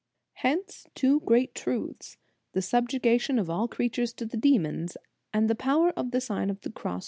[0.37, 2.17] Hence two great truths;
[2.53, 4.97] the subjection of all creatures to the demons,
[5.31, 6.99] and the power of the * Ori^en, Comm.